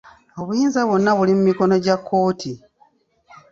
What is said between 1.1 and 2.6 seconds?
buli mu mikono gya kkooti.